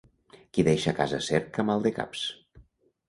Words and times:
Qui 0.57 0.63
deixa 0.67 0.93
casa 1.01 1.19
cerca 1.27 1.67
maldecaps. 1.71 2.25